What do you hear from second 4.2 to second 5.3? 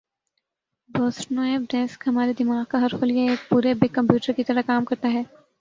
کی طرح کام کرتا ہے